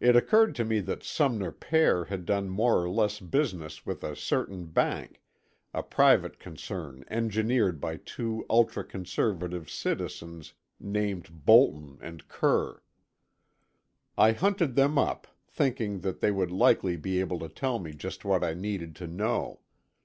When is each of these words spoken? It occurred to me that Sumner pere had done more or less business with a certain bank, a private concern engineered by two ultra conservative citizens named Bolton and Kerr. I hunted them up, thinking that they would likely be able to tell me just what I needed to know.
It 0.00 0.16
occurred 0.16 0.56
to 0.56 0.64
me 0.64 0.80
that 0.80 1.04
Sumner 1.04 1.52
pere 1.52 2.06
had 2.06 2.26
done 2.26 2.48
more 2.48 2.82
or 2.82 2.90
less 2.90 3.20
business 3.20 3.86
with 3.86 4.02
a 4.02 4.16
certain 4.16 4.66
bank, 4.66 5.22
a 5.72 5.80
private 5.80 6.40
concern 6.40 7.04
engineered 7.08 7.80
by 7.80 7.98
two 7.98 8.44
ultra 8.50 8.82
conservative 8.82 9.70
citizens 9.70 10.54
named 10.80 11.44
Bolton 11.46 11.98
and 12.00 12.26
Kerr. 12.26 12.82
I 14.18 14.32
hunted 14.32 14.74
them 14.74 14.98
up, 14.98 15.28
thinking 15.46 16.00
that 16.00 16.18
they 16.18 16.32
would 16.32 16.50
likely 16.50 16.96
be 16.96 17.20
able 17.20 17.38
to 17.38 17.48
tell 17.48 17.78
me 17.78 17.92
just 17.92 18.24
what 18.24 18.42
I 18.42 18.54
needed 18.54 18.96
to 18.96 19.06
know. 19.06 19.60